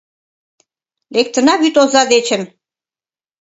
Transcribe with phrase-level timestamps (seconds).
[1.13, 2.41] Лектына вӱд оза дечын